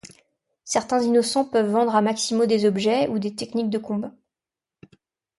[0.65, 4.11] Certains innocents peuvent vendre à Maximo des objets, ou des techniques de combat.